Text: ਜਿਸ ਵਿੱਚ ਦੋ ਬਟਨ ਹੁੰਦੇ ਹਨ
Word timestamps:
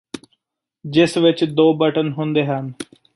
ਜਿਸ 0.85 1.17
ਵਿੱਚ 1.17 1.43
ਦੋ 1.43 1.73
ਬਟਨ 1.73 2.11
ਹੁੰਦੇ 2.13 2.45
ਹਨ 2.45 2.71